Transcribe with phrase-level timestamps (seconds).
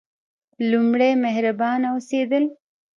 [0.69, 2.43] لومړی: مهربانه اوسیدل.